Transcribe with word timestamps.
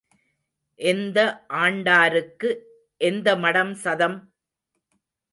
எந்த 0.79 1.17
ஆண்டாருக்கு 1.57 2.49
எந்த 3.01 3.35
மடம் 3.35 3.73
சதம்? 3.75 4.17